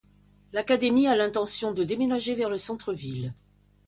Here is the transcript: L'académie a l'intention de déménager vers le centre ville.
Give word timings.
L'académie 0.53 1.05
a 1.07 1.15
l'intention 1.15 1.73
de 1.75 1.83
déménager 1.83 2.33
vers 2.33 2.49
le 2.49 2.57
centre 2.57 2.91
ville. 2.91 3.35